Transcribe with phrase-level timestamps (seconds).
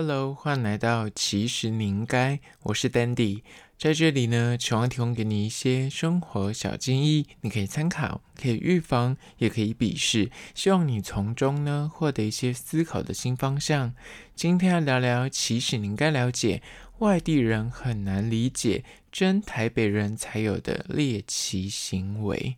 [0.00, 3.42] Hello，欢迎来到其实你应该，我是 Dandy，
[3.76, 13.92] 在这里呢，希望提供给你一些生活小建议，你可以参考，可以预防，也可以鄙视，希望你从中呢获得一些思考的新方向。
[14.36, 16.62] 今天要聊聊，其实你应该了解，
[16.98, 22.54] 外地人很难理解，真台北人才有的猎奇行为。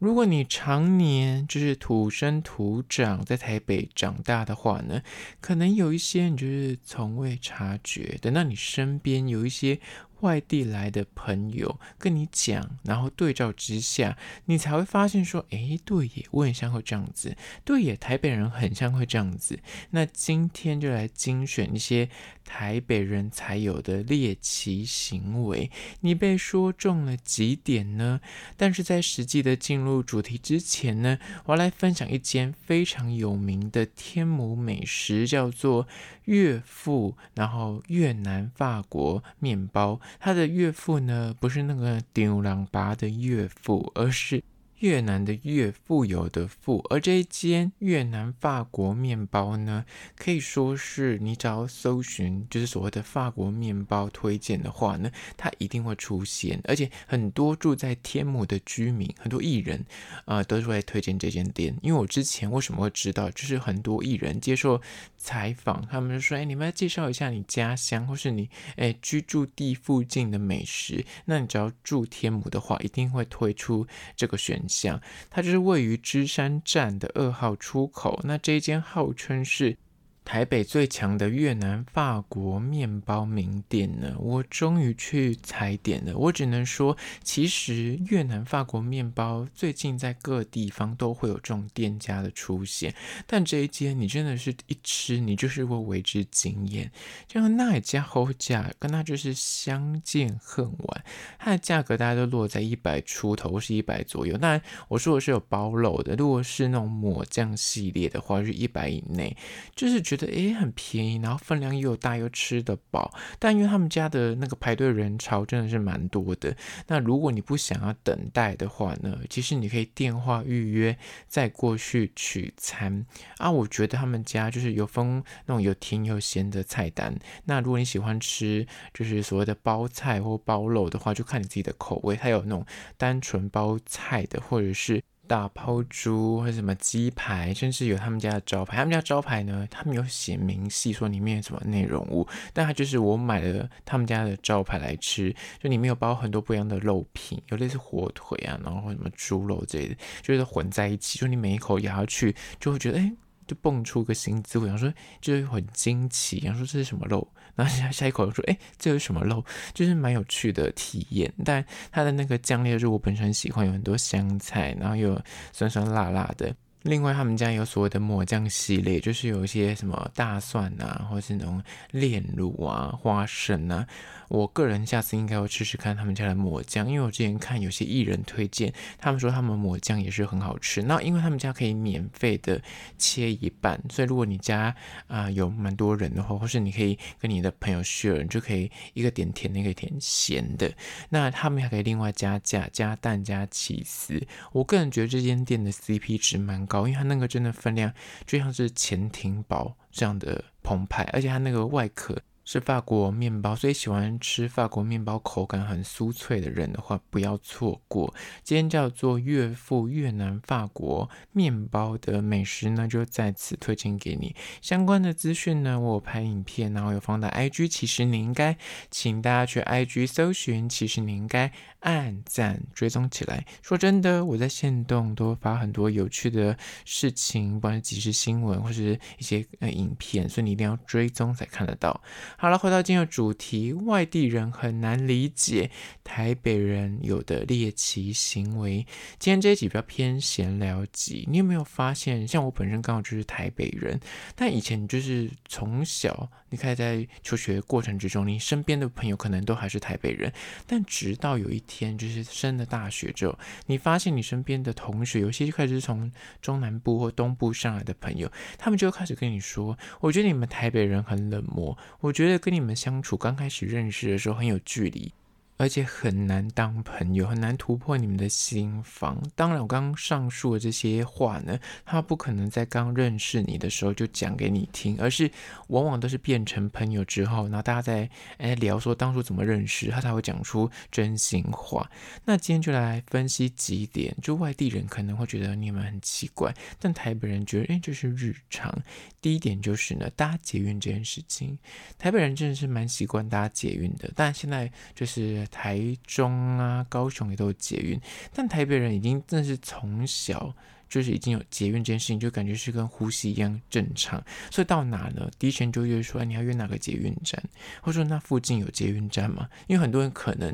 [0.00, 5.00] 如果你常年就是土生土长在台北长大的话呢，
[5.40, 9.78] 可能有一些你就是从未察觉，等到你身边有一些。
[10.20, 14.16] 外地来的朋友跟你讲，然后对照之下，
[14.46, 19.58] 你才会发现说，哎，对耶，我很像会这样子，对耶，台北人很像会这样子。
[19.90, 22.08] 那今天就来精选一些
[22.44, 25.70] 台北人才有的猎奇行为，
[26.00, 28.20] 你被说中了几点呢？
[28.56, 35.86] 但是在实际的进入主题之前呢，我要来分享一间非常有名的天母美食，叫做
[36.24, 40.00] 岳父，然后越南法国面包。
[40.18, 44.42] 他的岳父呢，不是那个丢狼拔的岳父，而是。
[44.80, 49.84] 越南的越富有的富，而这一间越南法国面包呢，
[50.16, 56.60] 可以说是你只要搜寻就是所谓的法国面包推荐的话呢，它一定会出现。
[56.64, 59.84] 而且很多住在天母的居民，很多艺人
[60.24, 61.76] 啊、都是会推荐这间店。
[61.82, 64.80] 因为我之前为什么会知道，就是很多艺人接受
[65.18, 74.80] 采访，他们就说：“哎，你们要介绍一下你家乡或是你哎居住地附近的美食。”那你只要住天母的话，一定会推出这个选项。
[74.90, 79.76] 像它就是位于芝山站的二号出口，那这一间号称是。
[80.24, 86.16] 台北最强的越南法国面包名店呢，我终于去踩点了。
[86.16, 92.94] 我只能说，其实越南法国面包最近在各地方都会有这种店家的出现，
[93.26, 96.90] 但这一间你真的是一吃，你就是会为之惊艳。
[97.26, 101.04] 就像那一家后价跟它就是相见恨晚，
[101.38, 104.36] 它的价格大家都落在一百出头，是一百左右。
[104.36, 109.36] 当然我说的是有包肉的，如果是那种抹酱系列的话，是一百以内，
[109.74, 110.30] 就是觉得。
[110.30, 113.12] 诶，很便宜，然后分量又大，又吃得饱。
[113.38, 116.56] 但因为他们家的那个排队人潮真的是蛮多的。
[116.86, 123.04] 那如果你不想要等待的话呢，其实你可以电话预约，再过去取餐
[123.38, 123.50] 啊。
[123.50, 127.14] 我觉得他们家就是有分那种有甜有咸的菜单。
[127.44, 132.16] 那如果你喜欢吃就是所谓的包菜或包肉的话，就看你自己的口味。
[132.16, 132.64] 它有那种
[132.96, 135.02] 单纯包菜的，或者是。
[135.30, 138.76] 大抛猪或者什么鸡排，甚至有他们家的招牌。
[138.76, 153.12] 他们家招牌呢，他们有写明细说里面有什么内容物，但它就是我买了他们家的招牌来吃，就里面有包很多不一样的肉品，有类似火腿啊，然后什么猪肉之类的，就是混在一起，就你每一口咬下去就会觉得，哎，
[153.46, 157.32] 就蹦出个新滋味，然后说就是很惊奇，然后说这是什么肉。
[157.60, 159.44] 然后下下一口说：“哎，这有什么肉？
[159.74, 161.30] 就是蛮有趣的体验。
[161.44, 161.62] 但
[161.92, 165.20] 它的那个酱料，是我本身喜欢，有很多香菜，然后又
[165.52, 173.86] 酸酸辣辣的。”另外，他们家有所谓的抹酱系列，就是有一些什么大蒜啊，或是那种炼乳啊、花生啊。
[174.28, 180.82] 我个人下次应该会试试看他们家的抹酱，因为我之前看有些艺人推荐，他们说他们抹酱也是很好吃。
[180.82, 182.62] 那因为他们家可以免费的
[182.96, 184.74] 切一半，所以如果你家
[185.08, 190.72] 啊、有蛮多人的话，或是你可以跟你的朋友 share，你就可以一个点甜的，一个点咸的。
[191.08, 194.24] 那他们还可以另外加价，加蛋加起司。
[194.52, 197.92] 我个人觉得这间店的 CP 值蛮高，因为它那个真的分量
[198.24, 202.16] 就像是潜艇堡这样的澎湃，而且它那个外壳。
[202.52, 208.12] 是法国面包，所以喜欢吃法国面包口感很酥脆的人的话，不要错过。
[208.42, 214.34] 今天叫做岳父越南法国面包的美食呢，就在此推荐给你。
[214.60, 218.58] 相关的资讯呢，我拍影片，然后有放在 IG，其实你应该，
[218.90, 223.46] 请大家去 IG 搜寻，其实你应该按赞追踪起来。
[223.62, 232.02] 说真的，我在限动都发很多有趣的事情，不管是即时新闻或是一些呃影片，所以你一定要追踪才看得到。
[232.40, 235.70] 好了，回到今天的主题，外地人很难理解
[236.02, 238.86] 台北人有的猎奇行为。
[239.18, 244.00] 今天这一集比较偏闲聊集，你有没有发现，像我本身刚好就是台北人，
[244.34, 250.32] 但以前就是从小你可以在求学过程之中，你身边的朋友可能都还是台北人，
[250.66, 256.10] 但直到有一天就是升了大学之后，你发现你身边的同学有些开始从
[256.42, 262.40] 中南部或东部上来的朋友，他们就开始跟你说：“我觉得你们台北人很冷漠。”我觉得。
[262.40, 265.12] 跟你们相处刚开始认识的时候很有距离，
[265.60, 269.22] 而且很难当朋友，很难突破你们的心防。
[269.36, 275.30] 当然，我刚刚上述的这些话呢，他不可能在刚认识你的时候就讲给你听，而是
[275.68, 278.08] 往往都是变成朋友之后，然后大家在
[278.38, 281.90] 哎聊说当初怎么认识，他才会讲出真心话。
[282.24, 288.74] 那今天就来分析几点，就外地人可能会觉得你们很奇怪，但台北人觉得哎这是日常。
[289.20, 291.58] 第一点就是呢，搭捷运这件事情，
[291.98, 295.46] 台北人真的是蛮习惯搭捷运的，但现在就是。
[295.50, 298.00] 台中啊、高雄也都有捷运，
[298.32, 300.54] 但台北人已经真的是从小
[300.88, 304.22] 就是已经有捷运这件事情，就感觉是跟呼吸一样正常。
[304.50, 305.30] 所以到哪呢？
[305.38, 307.40] 第一圈就约说，哎，你要约哪个捷运站，
[307.80, 309.48] 或者说那附近有捷运站吗？
[309.68, 310.52] 因为很多人可能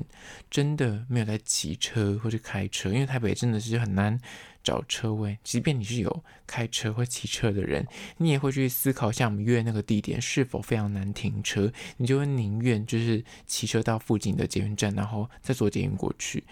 [0.50, 4.20] 真的没有在骑车或者开车，因为台北真的是很难。
[4.66, 7.86] 找车位，即便你是有开车或骑车的人，
[8.16, 16.42] 你也会去思考，像我们约那个地点是否非常难停车，你就会宁愿就是骑车到附近的捷运站，然后再坐捷运过去。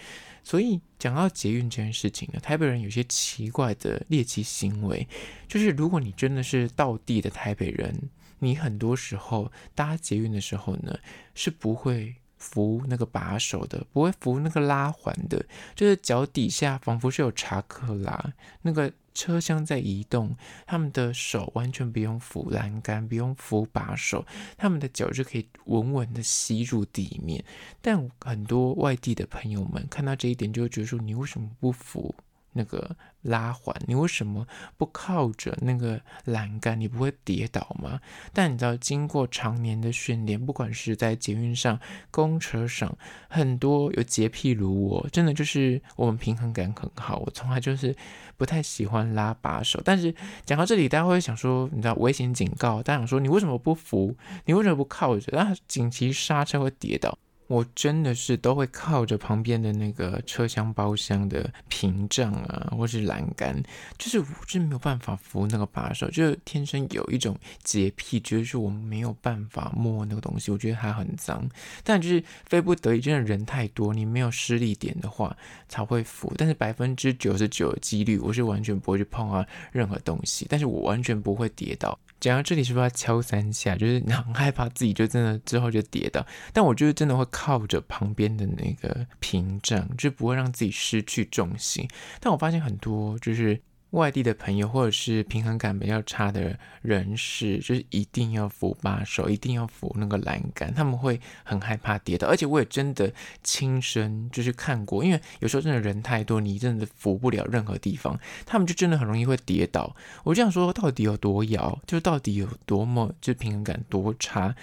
[0.45, 5.09] 所以讲到捷运这件事情呢，台北人有些奇怪的猎奇行为，
[5.49, 8.09] 就是如果你真的是到地的台北人，
[8.39, 10.97] 你很多时候搭捷运的时候呢，
[11.35, 12.15] 是不会。
[12.45, 15.43] 扶那个把手的，不会扶那个拉环的，
[15.75, 20.37] 就是脚底下仿佛是有查克拉，那个车厢在移动，
[20.67, 24.27] 他们的手完全不用扶栏杆，不用扶把手，
[24.59, 27.43] 他们的脚就可以稳稳的吸入地面。
[27.81, 32.15] 但很多外地的朋友们看到这一点，就会觉得说：你为什么不扶？
[32.55, 34.47] 那个拉环，你为什么
[34.77, 36.81] 不靠着那个栏杆？
[36.81, 38.01] 你不会跌倒吗？
[38.33, 41.79] 但你知道，经过常年的训练，不管是在捷运上、
[42.11, 42.97] 公车上，
[43.29, 47.19] 很多有洁癖如我，真的就是我们平衡感很好。
[47.19, 47.95] 我从来就是
[48.37, 49.81] 不太喜欢拉把手。
[49.85, 50.15] 但是
[50.45, 54.17] 讲到这里，大家会想说，你知道危险警告，大家想说你为什么不扶？
[54.47, 55.31] 你为什么不靠着？
[55.33, 57.19] 那紧急刹车会跌倒。
[57.47, 63.63] 我真的是都会靠着旁边的那个车厢包厢的屏障啊，或是栏杆，
[63.99, 71.47] 就是我真没有办法扶那个把手，就是天生有一种洁癖，觉得是我没有办法摸那个东西，我觉得它很脏。
[71.83, 75.37] 但就是非不得已，真的人太多，你没有施力点的话
[75.69, 76.33] 才会扶。
[76.39, 81.99] 但是百分之九十九的几率，我是完全不会去碰啊任何东西，但是我完全不会跌倒。
[82.25, 83.77] 讲到这里，是不是要敲三下？
[83.77, 91.89] 就是你很害怕自己就真的之后就跌倒，但我就是真的会靠着旁边的那个屏障，就不会让自己失去重心。
[92.21, 93.61] 但我发现很多就是。
[93.95, 102.29] 外地的朋友，或者是平衡感比较差的人士，就是一定要扶把手，一定要扶那个栏杆，他们会很害怕跌倒。
[102.29, 103.13] 而且我也真的
[103.43, 109.95] 亲身就是看过，因为有时候真的人太多，你真的扶不了任何地方，他们就真的很容易会跌倒。
[110.25, 114.55] 我这样说到底有多摇，就到底有多么就平衡感多差。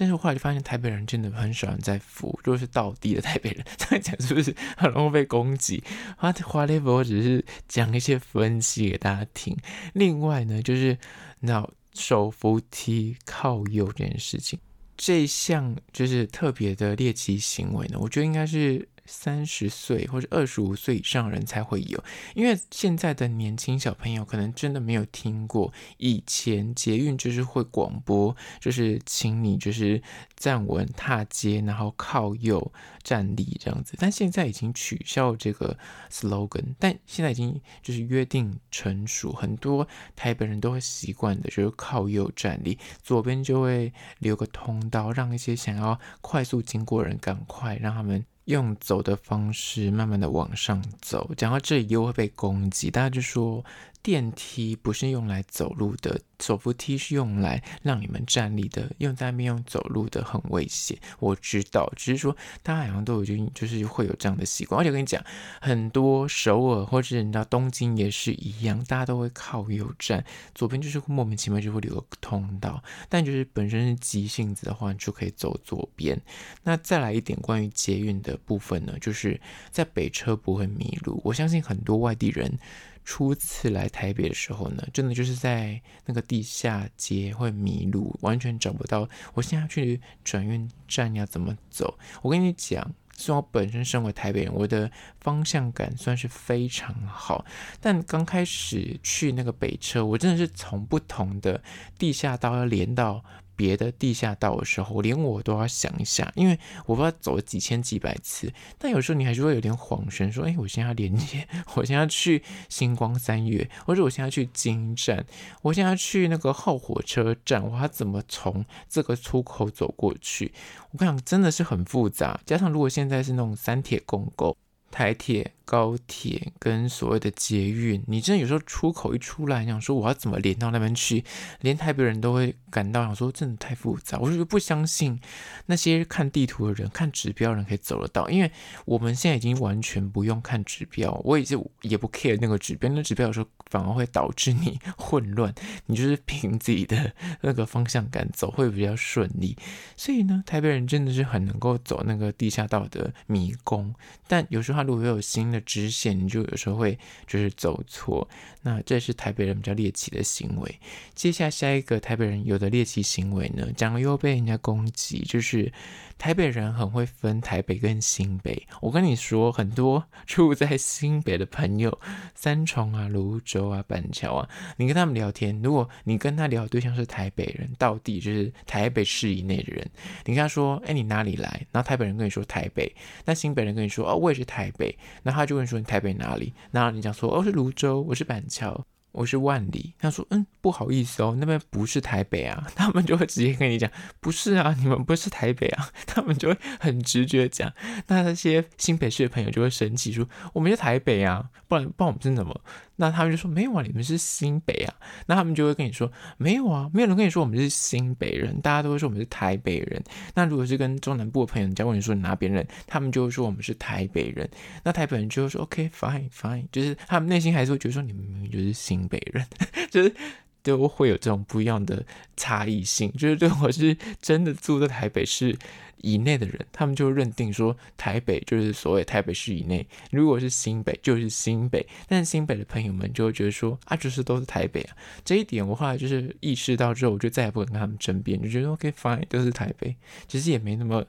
[0.00, 5.84] 但是后来就发现台北人真的很喜欢在扶，如果是倒地的台北人， 这样讲是不是很容易被攻击？
[6.16, 8.88] 啊，华雷博只是讲一些分析。
[8.88, 9.54] 给大家听。
[9.92, 10.96] 另外呢，就是
[11.40, 14.58] 那手扶梯靠右这件事情，
[14.96, 18.88] 这项就是特别的猎奇行为呢，我觉得应该是。
[19.10, 22.02] 三十岁或者二十五岁以上的人才会有，
[22.34, 30.00] 因为现在的年轻小朋友可能真的没有听过，以前捷运就是会广播，就是请你就是
[30.36, 32.72] 站稳踏阶，然后靠右
[33.02, 33.94] 站立这样子。
[33.98, 35.76] 但现在已经取消这个
[36.10, 48.24] slogan，但现在已经就是约定成熟，很多台北人都会习惯的，就是靠右站立，左边就会留个通道，让一些想要快速经过的人赶快让他们。
[48.44, 53.64] 用走的方式慢慢的往上走，讲到这里又会被攻击，大家就说。
[54.02, 60.98] 电梯不是用来走路的，手扶梯是用来让你们站立的，用在那边用走路的很危险。
[61.18, 65.22] 我知道，只是说大家好像都已经就是会有这样的习惯，而且我跟你讲，
[65.60, 72.82] 很多首尔或者你知道东京也是一样，大家都会靠右站，左边就是莫名其妙就会留个通道。
[73.10, 76.18] 但就是本身是急性子的话，你就可以走左边。
[76.62, 79.38] 那再来一点关于捷运的部分呢，就是
[79.70, 81.20] 在北车不会迷路。
[81.22, 82.58] 我相信很多外地人。
[83.04, 89.08] 初次来台北的时候呢，真的就是在那个地下街会迷路，完全找不到。
[89.34, 91.98] 我现在去转运站要怎么走？
[92.22, 94.90] 我跟你讲，虽然我本身身为台北人，我的
[95.20, 97.44] 方向感算是非常好，
[97.80, 101.62] 但刚开始去那个北车，我真的是从不同的
[101.98, 103.24] 地下道要连到
[103.60, 115.26] 别的地下道的时候，连我都要想一下，因为我不知道走了几千几百次，但有时候你还是会有点恍神，说：“哎，我现在要连接，我现在要去星光三月，或者我现在要去金站，
[115.60, 120.54] 我现在要去那个后火车站，我要怎么从这个出口走过去？”
[120.92, 122.40] 我跟你讲，真的是很复杂。
[122.46, 124.56] 加上如果现在是那种三铁共构，
[124.90, 125.52] 台铁。
[125.70, 131.24] 高铁跟所谓的捷运，你真的有时候出口一出来，想说我要怎么连到那边去，
[131.60, 134.18] 连台北人都会感到想说真的太复杂。
[134.18, 135.20] 我就不相信
[135.66, 138.50] 那些看地图的人、看指标的人可以走得到，因为
[138.84, 145.54] 我们现在已经完全不用看指标，我也就也不 care 那个指标，那指标有时候反而会导致你 混乱，
[145.86, 149.56] 你就是凭自己的那个方向感走会比较顺利。
[149.96, 153.94] 所以呢，台北人真的是很能够走那个地下道的迷宫，
[154.26, 155.59] 但有时候他如果有新的。
[155.60, 158.28] 直线你就有时候会就是走错，
[158.62, 160.78] 那这是台北人比较猎奇的行为。
[161.14, 165.72] 接下来下一个台北人有的猎奇行为呢，讲了又被人家攻击，就是。
[166.20, 168.66] 台北人很会分台北跟新北。
[168.82, 171.98] 我跟你说，很多 住在新北的朋友，
[172.34, 179.90] 三重啊、泸州啊、板桥啊，你跟他们聊天，如果你跟他聊的对象是台北人，到底就是台北市以内的人，
[180.26, 181.66] 你跟他说，哎，你哪里来？
[181.72, 186.54] 然后台北人跟你说台北，那新北人跟你说，哦，我也是台北，那他就问说你台北哪里？
[186.70, 188.86] 然后你讲说，哦，是泸州，我是板桥。
[189.10, 193.90] 我是万里，他说，嗯，不好意思哦，那边不是台北啊， 他们就会直接跟你讲，
[194.20, 197.72] 不是啊，你们不是台北啊， 他们就会很直觉讲，
[198.06, 202.60] 那那些新北市的朋友就会生气说，我们是台北啊，不然不然我们是怎么？
[203.00, 204.94] 那他们就说没有啊，你们是新北啊。
[205.26, 210.00] 那他们就会跟你说没有啊，没有人跟你说我们是新北人，大家都会说我们是台北人。
[210.34, 214.48] 那如果是跟中南部的朋友，人家问你说你哪边人，他们就会说我们是台北人。
[214.84, 219.44] 那台北人就会说 OK fine fine，就是他们内心还是会觉得说你们明明就是新北人，
[219.90, 220.14] 就是。
[220.62, 222.04] 都会有这种不一样的
[222.36, 225.56] 差异性，就是如果是真的住在台北市
[226.02, 231.86] 以内的人，他们就认定说台北就是所谓台北市以内；如果是新北，就是新北。
[232.08, 234.96] 但是新北的朋友们就会觉得说啊，就是都是台北啊。
[235.24, 239.94] 这一点我后来就是意识到之后，我就再也不敢跟他们争辩，就觉得 OK fine，都是台北。
[240.26, 241.04] 其实也没那么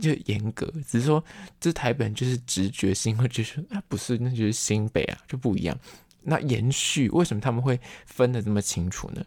[0.00, 1.22] 就严格，只是说
[1.60, 5.78] 这台北就是直觉性，会觉得说啊，不是，那就是新北啊，就不一样。
[6.22, 9.24] 那延续为什么他们会分得这么清楚呢？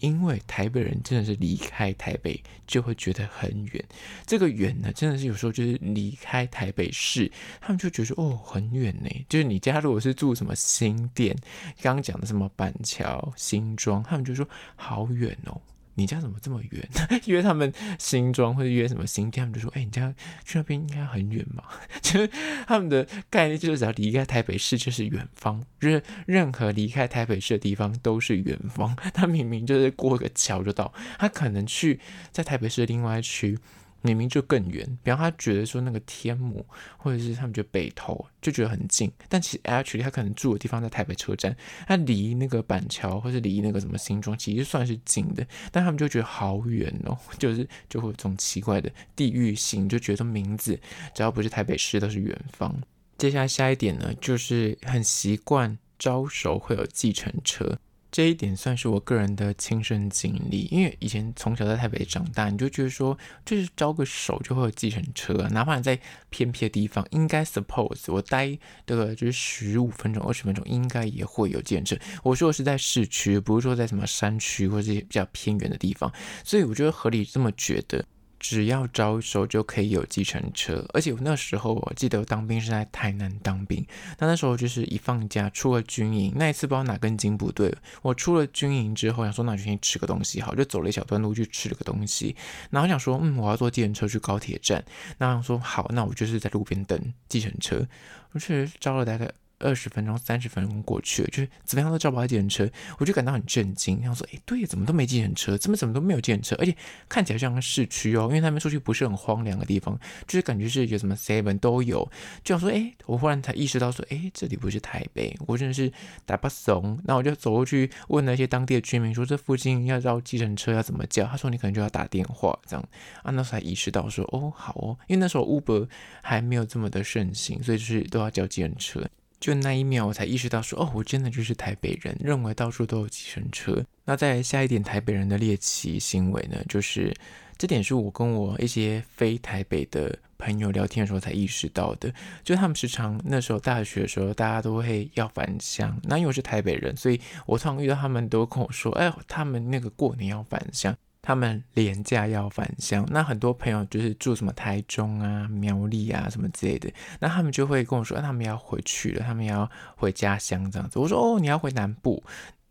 [0.00, 3.84] 因为台北人真的是离开台北就会觉得很远，
[4.26, 9.08] 这个远呢，真的是有时候就是离开台北市，他们就觉得哦很远呢。
[9.28, 11.34] 就是你家如果是住什么新店，
[11.80, 14.46] 刚刚讲的什么板桥、新庄，他们就说
[14.76, 15.60] 好远哦。
[15.94, 16.88] 你家怎么这么远？
[17.26, 20.12] 约他们新庄或者约什么新店，他们就说：“哎、你家
[20.44, 21.64] 去那边应该很远嘛。
[22.02, 22.30] ”就是
[22.66, 28.96] 他们的概念就是只要离开台北市就是远方，就是任何离开台北市的地方都是远方。
[29.14, 32.00] 他明明就是过个桥就到，他可能去
[32.32, 33.58] 在台北市的另外一区。
[34.06, 36.64] 明明就更远，比方他觉得说那个天母，
[36.98, 41.56] 或者是他们觉得北投就觉得很近，但其实 actually 他可能住的地方在台北车站，
[41.86, 50.78] 他离那个板桥或是离那个什么新庄其实算是近的，但他们就觉得好远哦， 就是就会有种奇怪的地域性，就觉得名字
[51.14, 52.78] 只要不是台北市都是远方。
[53.16, 57.78] 接下来下一点呢，就是很习惯招手会有计程车。
[58.14, 65.98] 这一点算是我个人的亲身经历，因为以前从小在台北长大，你就觉得说，就是招个手就会有计程车，哪怕你在
[66.30, 68.56] 偏僻的地方，应该 suppose 我待
[68.86, 71.96] 这个就是十五分钟、二十分钟，应该也会有计程车。
[72.22, 76.12] 我说的是在市区，不是说在什么山区或者是比较偏远的地方，
[76.44, 78.04] 所以我觉得合理这么觉得。
[78.44, 83.82] 只要招手就可以有计程车，而且我那时候我记得我当兵是在台南当兵，
[84.18, 92.36] 那那时候就是一放假出了军营，那一次不知道哪根筋不对，我出了军营之后想说那就先吃个东西好，就走了一小段路去吃了个东西，
[92.68, 94.84] 然后想说嗯我要坐计程车去高铁站，
[95.16, 97.88] 那想说好，那我就是在路边等计程车，
[98.32, 99.32] 我确实招了大概。
[99.58, 102.68] 二十分钟、三十分钟过去了，就是怎么样都叫不到计程车，
[102.98, 104.00] 我就感到很震惊。
[104.00, 105.56] 然后说：“哎，对，怎么都没计程车？
[105.56, 106.56] 怎么怎么都没有计程车？
[106.58, 106.76] 而且
[107.08, 112.08] 看起来像个市区哦，因为他们出去不是很荒凉的地方，就是感觉是有什么 seven 都有。”
[112.44, 115.90] 就想说：“哎，我忽然才意识到说，哎，这里不是台北，我真的是
[116.26, 122.88] 打不怂。”那我就走过去问那些当地的居民说：“这附近要招计程车要怎么叫？”他说：“你可能就要打电话这样。”
[123.22, 125.88] 啊，那时候才意识到说：“哦，好哦，因为那时候 Uber
[126.22, 129.02] 还没有这么的盛行，所以就是都要叫计程车。”
[129.44, 133.84] 就那一秒，我才意识到说，哦，我真的就是台北人，认为到处都有计程车。
[134.06, 137.14] 那再下一点台北人的猎奇行为呢，就是
[137.58, 142.10] 这点是我跟我一些非台北的朋友聊天的时候才意识到的。
[142.42, 145.94] 就他们时常那时候大学的时候，大家都会要返乡。
[146.04, 150.96] 那因为我是台北人，所以我常常遇到他们都跟我说，哎，他们那个过年要返乡。
[151.26, 160.98] 他们廉价要返乡，那很多朋友就是住什么台中啊、苗栗啊什么之类的，那他们就会跟我说，啊、他们要回去了，他们要回家乡这样子。
[160.98, 162.22] 我说哦，你要回南部，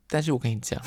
[0.07, 0.79] 但是我跟你讲，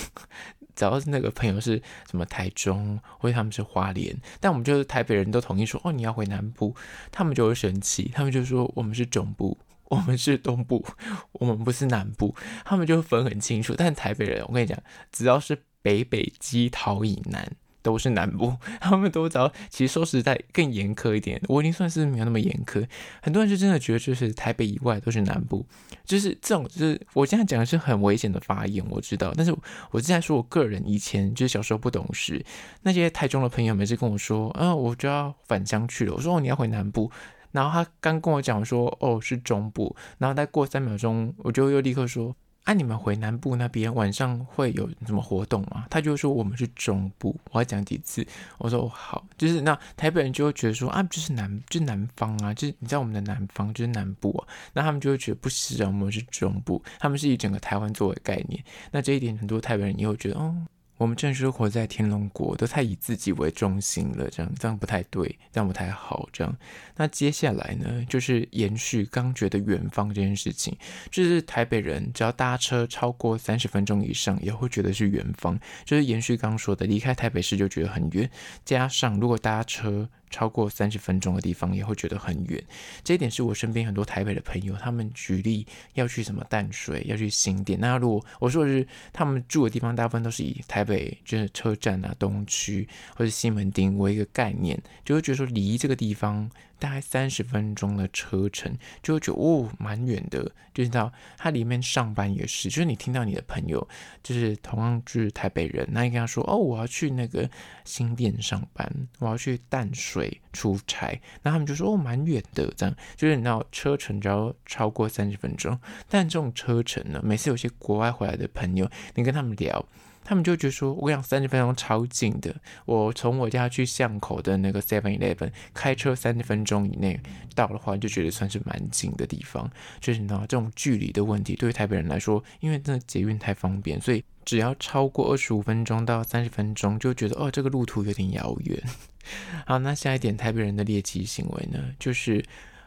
[0.76, 6.72] 只要是那个朋友是什么台中，或者他们是花莲，但我们就是台北人都同意说，哦，你要回南部，
[7.10, 9.58] 他们就会生气，他们就说我们是中部，
[9.90, 10.86] 我们是东部，
[11.32, 12.32] 我们不是南部，
[12.64, 13.74] 他们就分很清楚。
[13.76, 14.78] 但台北人，我跟你讲，
[15.10, 15.58] 只要是。
[15.86, 17.48] 北北基桃以南
[17.80, 19.52] 都是南部，他们都知道。
[19.70, 22.84] 其实说实在更严苛一点，我已经算是没有那么严苛。
[23.22, 25.64] 很多人就真的觉得，就是台北以外都是南部，
[26.04, 29.32] 就是这种，就是我现在讲的是很危险的发言，我知道。
[29.36, 29.54] 但是
[29.92, 32.44] 我现在说我个人以前就是小时候不懂事，
[32.82, 36.14] 那些台中的朋友每次跟我说，啊，我就要返乡去了。
[36.14, 37.08] 我说哦，你要回南部，
[37.52, 42.34] 然后他刚跟我讲说，哦，是中部，然后再过三秒钟，我就又立刻说。
[42.66, 45.86] 啊，你们回南部那边晚上会有什么活动吗？
[45.88, 48.26] 他就说我们是中部，我要讲几次？
[48.58, 60.52] 我说好，就是那台北人就会觉得说啊，这是南，就是南方啊，就是你在我们的南方就是南部啊，那他们就会觉得不是啊，我们是中部，他们是以整个台湾作为概念，那这一点很多台北人也会觉得哦。
[60.96, 66.56] 我们正是活在天龙国，都太以自己为中心了，这样这样不太对，这样不太好，这样。
[66.96, 70.76] 那接下来呢，就是延续刚觉得远方这件事情，
[71.10, 78.30] 就是台北人只要搭车超过三十分钟以上，也会觉得是远方，就是延续刚说的，离开台北市就觉得很远，
[78.64, 80.08] 加上如果搭车。
[80.30, 82.62] 超过三十分钟的地方也会觉得很远，
[83.04, 87.78] 这一点是我身边很多台北的朋友，他们举例要去什么淡水，要去新店。
[87.80, 96.50] 那如果我说的是他们住的地方，大部分都是以台北就是车站啊、东区或者西门町为一个概念，就会觉得说离这个地方。
[96.78, 100.50] 大概三十分钟的车程，就觉得哦，蛮远的。
[100.74, 103.88] 就知道他里面上班也是，就是你听到你的朋友，
[104.22, 107.48] 就是同样是台北人，那你跟他说哦，我要去那个
[107.84, 112.70] 新店上班，我要去淡水出差，那他们就说哦，蛮远的。
[112.76, 115.80] 这样就是你知道车程只要超过三十分钟，
[116.10, 119.82] 但这种车程呢，每次有些国外回来的朋友，你跟他们聊。
[120.26, 122.52] 他们就觉得说，我讲，三十分钟超近的。
[122.84, 127.18] 我从我家去巷口的那个 Seven Eleven 开车三十分钟以内
[127.54, 129.70] 到的话，就觉得算是蛮近的地方。
[130.00, 138.82] 就是呢这种距离的问题，对于台北人来说，因为真的捷运太方便，所以只要超过二十五分钟到三十分钟，就觉得哦，这个路途有点遥远。
[139.64, 142.44] 好，那下一点台北人的猎奇行为呢，就是。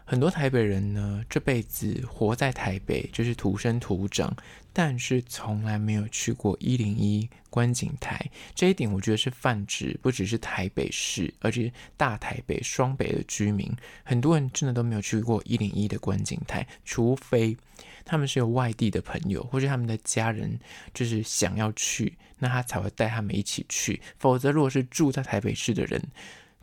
[0.10, 4.36] 很多台北人呢，这辈子活在台北，就是土生土长，
[4.74, 8.19] 但是从来没有去过一零一观景台。
[8.56, 13.72] 这一点我觉得是泛指，不只是台北市，而且大台北、双北的居民，
[14.04, 17.56] 很多人真的都没有去过一零一的观景台，除非
[18.04, 20.60] 他们是有外地的朋友，或者他们的家人
[20.91, 24.02] 就是想要去，那他才会带他们一起去。
[24.17, 26.02] 否则，如果是住在台北市的人，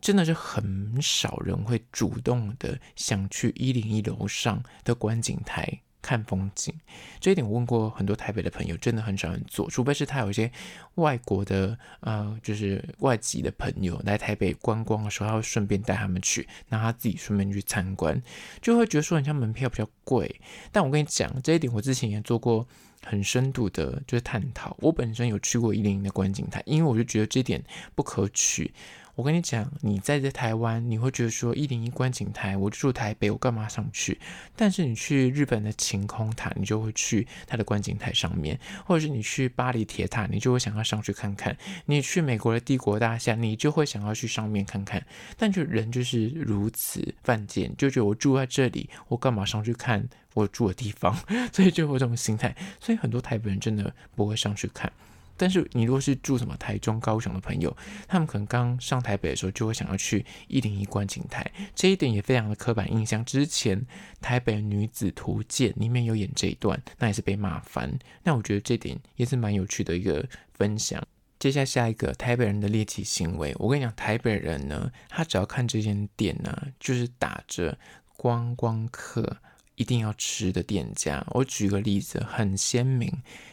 [0.01, 6.73] 真的是很少人会主动的想去一零一楼上的观景台看风景，
[7.19, 10.49] 这一点我问过很多台北的朋友，真的很少人做，除非是他有一些
[10.97, 18.23] 外国的呃，就是外籍的朋友来台北观光的时候，他会顺便带他们去，那他自己顺便去参观，
[18.63, 20.41] 就会觉得说，人家门票比较贵。
[20.71, 22.65] 但我跟你讲，这一点我之前也做过
[23.03, 24.77] 很深度的，就是探讨。
[24.79, 27.61] 我本身有去过一零一的观景台，因为我就觉得这点
[27.97, 28.73] 不可取。
[29.17, 34.21] 我跟你讲，你在这台湾，你会觉得说一零一观景台，我住台北，我干嘛上去？
[34.55, 41.55] 但是你去日本的晴空塔，你就会去它的观景台上面；或者是你去巴黎铁塔，你就会想要上去看看；
[41.87, 45.03] 你去美国的帝国大厦，你就会想要去上面看看。
[45.39, 51.17] 但就人就是如此犯贱，就觉得我住在这里，我干嘛上去看我住的地方？
[51.55, 54.93] 所以就有这种心态，所以很多台北人真的不会上去看。
[55.37, 63.25] 但是你如果是住什么台中、高雄的朋友，他们可能刚上台北的时候就会想要去一零一观景台，这一点也非常的刻板印象。
[63.25, 63.81] 之前
[64.21, 67.99] 《台北女子图鉴》里面有演这一段，那也是被骂翻。
[68.23, 71.03] 那我觉得这点也是蛮有趣的一个分享。
[71.39, 77.79] 接下下一个台北人的猎奇行为，我跟你讲，台北人呢，他只要看这间店呢，就是打着
[78.17, 79.37] 观光客
[79.77, 81.25] 一定要吃的店家。
[81.31, 83.13] 我举个例子，很鲜明。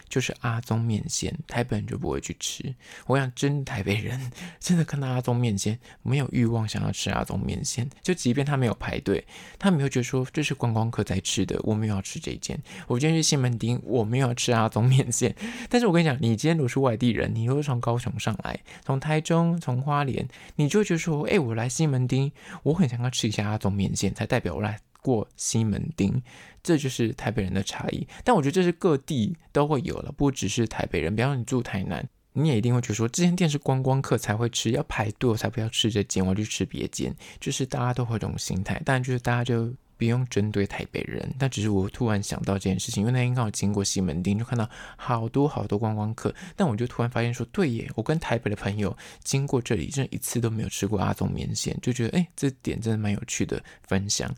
[0.10, 2.76] 就是阿宗面线，台北人就不会去吃。
[3.08, 4.32] 我想，真台北人
[4.62, 7.90] 真的看到阿宗面线，没有欲望想要吃阿宗面线。
[8.04, 9.26] 就即便他没有排队，
[9.58, 12.62] 他没有觉得说这是观光客在吃的，我没有要吃这一间。
[12.86, 15.36] 我今天去西门町，我没有要吃阿宗面线。
[15.68, 22.32] 但是我跟你讲，你今天如果是外地人，你又是从高雄上来，从台中、从花莲，你就会觉得说，哎，我来西门町，
[22.62, 26.20] 我很想要吃一下阿宗面线，才代表我来过西门町。
[26.64, 31.16] 这就是台北人的差异，但我觉得这是各地都会有了，不只是台北人。
[31.16, 37.14] 比方你住台南，你也一定会觉得说，这间店是观光客才会吃，要排队我才不要吃这间，我要去吃别间。
[37.40, 39.72] 就是大家都会有这种心态，但就是大家就。
[39.96, 54.30] 不用针对台北人，但只是我突然想到这件事情，因为那天刚好经过西门町，就看到好多好多观光客，但我就突然发现说，对耶，我跟台北的朋友经过这里，真的一次都没有吃过阿宗面线，就觉得哎，这点真的蛮有趣的分享。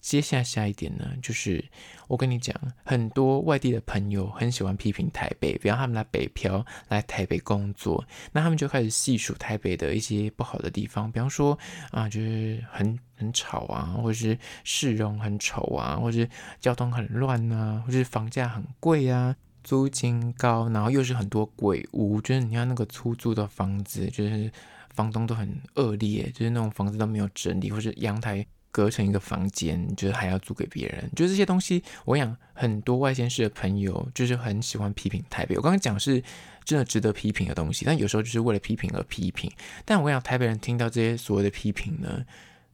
[0.00, 1.64] 接下来下一点呢，就是
[2.08, 11.58] 我跟你讲，很多外地的朋友很喜欢批评台北，比方他们来北漂来台北工作，那他们就开始细数台北的一些不好的地方，比方说
[11.90, 16.28] 啊，就是很很吵啊，或者是市容很丑啊，或者是
[16.60, 24.50] 交通很乱啊，或是房价很贵啊，租金高，然后又是很多鬼屋，就是你看那个出租的房子，就是
[24.94, 28.46] 房东都很恶劣，就是那种房子都没有整理，或是阳台。
[28.70, 35.56] 隔成一个房间，就是还要租给别人，就这些东西，我想很多外县市的朋友就是很喜欢批评台北。
[35.56, 36.22] 我刚刚讲是
[36.64, 39.50] 真的值得批评的东西，但有时候就是为了批评而批评。
[39.84, 42.24] 但我想，台北人听到这些所谓的批评呢，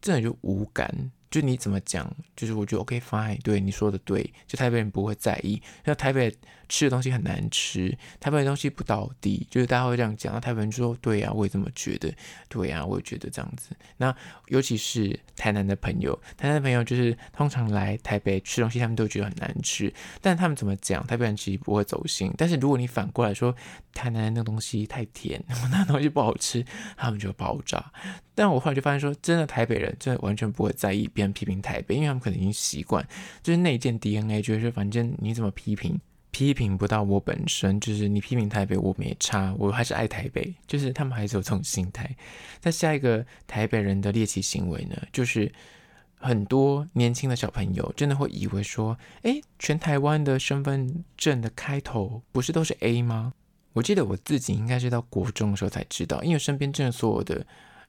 [0.00, 1.10] 真的就无感。
[1.30, 5.60] 就你怎么讲，就是我觉得 OK fine，对你说的对，就台北人不会在意。
[5.84, 6.34] 像台北
[6.68, 10.32] 吃的东西很难吃，台北的东西不道地，就是大家会这样讲。
[10.32, 12.12] 那台北人就说对呀、啊，我也这么觉得，
[12.48, 13.70] 对呀、啊，我也觉得这样子。
[13.96, 14.14] 那
[14.48, 22.32] 尤其是台南的朋友，台南的朋友就是通常来台北吃东西，他们都觉得很难吃，但他们怎么讲，台北人其实不会走心。
[22.36, 23.54] 但是如果你反过来说，
[23.92, 26.64] 台南的那个东西太甜， 那东西不好吃，
[26.96, 27.92] 他们就爆炸。
[28.34, 33.02] 但我后来就发现说，真的台北人真的完全不会在意别人批评台北，因为他们可能已经习惯，
[33.42, 35.98] 就是内建 DNA，就是反正你怎么批评，
[36.30, 42.14] 批评不到我本身，就是你批评台北我没差，我还是爱台北，就是他们还是有这种心态。
[42.62, 45.50] 那下一个台北人的猎奇行为呢，就是
[46.18, 53.32] 很多年轻的小朋友真的会以为说，诶，全台湾的身份证的开头不是都是 A 吗？
[53.72, 57.46] 我记得我自己应该是到国中的时候才知道，因为身边真的所有的。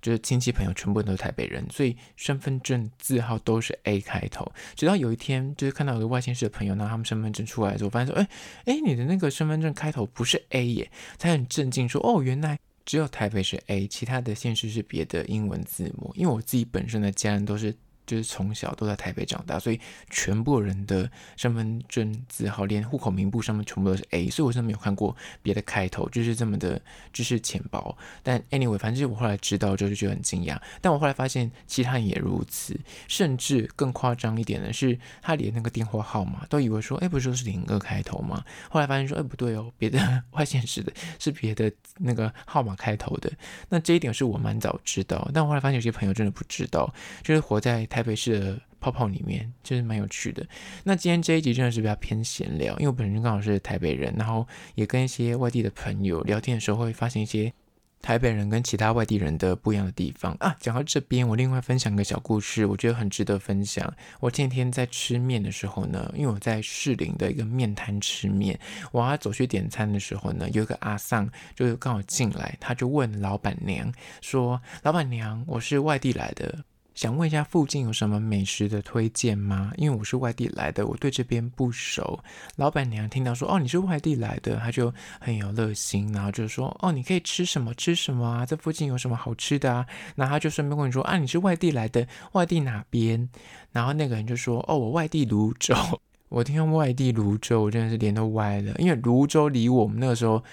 [0.08, 4.50] 就是亲戚朋友全部都是台北人，所以身份证字号都是 A 开头。
[4.74, 8.28] 直到有一天，就是看到有个外县市的朋友拿他们身份证出来的时候，发现说：“哎
[8.64, 10.90] 哎，你的那个身份证开头不是 A 耶！”
[11.20, 17.76] 才很震惊说：“哦，原来只有台北是 A，其他的县市是别的英文字母。”因为我自己本身的家人都是。
[18.08, 27.96] 就是从小都在台北长大，所以全部人的身份证字号，连户口名簿上面全部都是 A，所以我真的没有看过别的开头，就是这么的知识浅薄。
[28.24, 30.58] 但 anyway，反正我后来知道之后就觉得很惊讶。
[30.80, 38.42] 但我后来发现其他人也如此，甚至更夸张一点的是，他连那个电话号码都以为说，哎，不是说是零二开头吗？
[38.70, 43.30] 后来发现说，哎，不对哦，别的外县市的是别的那个号码开头的。
[43.68, 47.86] 那这一点是我蛮早知道，但我后来发现有些朋友真的不知道，就是活在。
[47.98, 50.48] 台北市的泡泡里面就是蛮有趣的。
[50.84, 57.52] 那今天这一集真的是比较偏闲聊，因为我本身刚好是台北人，然后也跟一些外地的朋友聊天的时候，会发现一些
[58.00, 60.56] 台北人跟其他外地人的不一样的地方啊。
[60.60, 63.92] 讲到这边，我另外分享一个小故事，我觉得很值得分享。
[64.20, 68.60] 我前几天在吃面的时候呢，因为我在士林的一个面摊吃面，
[68.92, 76.64] 我要走去点餐的时候呢，有一个阿桑就刚好进来，他就问老板娘说：“老板娘，我是外地来的。”
[76.98, 79.72] 想问一下，附近有什么美食的推荐吗？
[79.78, 82.20] 因为我是外地来的，我对这边不熟。
[82.56, 88.48] 老板娘听到说，哦，你是外地来的，她就很有热心，然后就说，哦，你可以吃什么吃什么啊？
[88.48, 89.86] 这附近有什么好吃的啊？
[90.16, 93.30] 然后她就顺便跟你说，啊，你是外地来的，外地哪边？
[93.72, 95.76] 然后那个人就说，哦，我外地泸州。
[96.30, 100.44] 我听到外地泸州，我真的是脸都歪了，因为泸州离我们那个时候。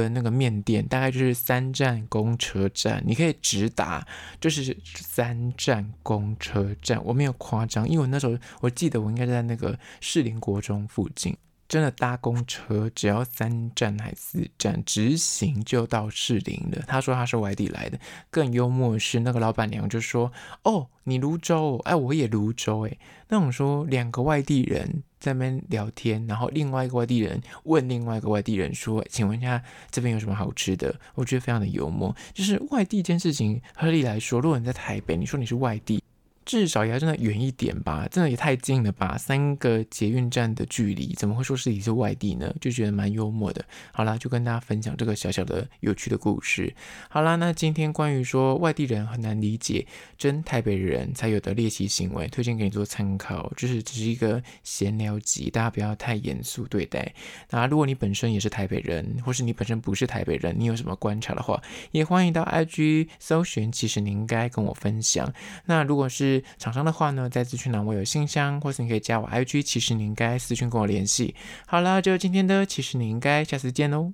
[0.00, 4.06] 的那个面店大概就是三站公车站，你可以直达，
[4.40, 11.36] 就是三站公车站，我没有夸张，因为我那时候我记得我应该在那个士林国中附近。
[11.68, 16.84] 真的搭公车只要三站还四站，直行就到士林了。
[16.86, 17.98] 他说他是外地来的，
[18.30, 20.30] 更幽默的是那个老板娘就说
[20.64, 36.01] ：“哦，你泸州，哎，我也泸州，哎。”那我说两个外地人在那边聊天，然后另外一个外地人问另外一个外地人说：“请问一下这边有什么好吃的？”我觉得非常的幽默，就是外地这件事情，合理来说，如果你在台北，你说你是外地。
[36.44, 39.16] 至少也要真的远一点吧，真的也太近了吧！
[39.16, 42.54] 三个捷运站的距离，怎么会说自己是外地呢？
[42.60, 43.64] 就觉得蛮幽默的。
[43.92, 46.74] 好啦，就跟大家分享这个小小的有趣的故事。
[47.08, 49.86] 好啦，那今天关于说外地人很难理解
[50.18, 57.14] 真台北人才有的猎奇行为，推荐给你做参考，就是只是一个闲聊集，大家不要太严肃对待。
[57.50, 65.32] 那如果你本身也是台北人，或是你本身不是台北人，你有什么观察的话，也欢迎到 IG 搜寻，其实你应该跟我分享。
[65.66, 71.34] 那如果是厂商的话呢，在资讯栏我有信箱，或是你可以加我 IG，其实你应该私讯跟我联系。
[71.66, 74.12] 好了，就今天的，其实你应该下次见喽。